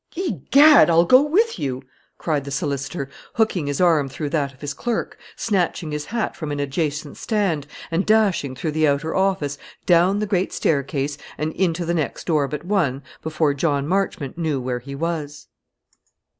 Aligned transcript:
"Egad, 0.15 0.89
I'll 0.89 1.05
go 1.05 1.21
with 1.21 1.59
you!" 1.59 1.83
cried 2.17 2.43
the 2.43 2.49
solicitor, 2.49 3.07
hooking 3.35 3.67
his 3.67 3.79
arm 3.79 4.09
through 4.09 4.29
that 4.31 4.51
of 4.51 4.59
his 4.61 4.73
clerk, 4.73 5.15
snatching 5.35 5.91
his 5.91 6.05
hat 6.05 6.35
from 6.35 6.51
an 6.51 6.59
adjacent 6.59 7.17
stand, 7.17 7.67
and 7.91 8.03
dashing 8.03 8.55
through 8.55 8.71
the 8.71 8.87
outer 8.87 9.13
office, 9.15 9.59
down 9.85 10.17
the 10.17 10.25
great 10.25 10.51
staircase, 10.51 11.19
and 11.37 11.53
into 11.53 11.85
the 11.85 11.93
next 11.93 12.25
door 12.25 12.47
but 12.47 12.65
one 12.65 13.03
before 13.21 13.53
John 13.53 13.85
Marchmont 13.87 14.39
knew 14.39 14.59
where 14.59 14.79
he 14.79 14.95
was. 14.95 15.45